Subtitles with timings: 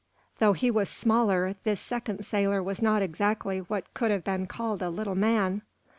[0.39, 4.81] Though he was smaller, this second sailor was not exactly what could have been called
[4.81, 5.61] a little man.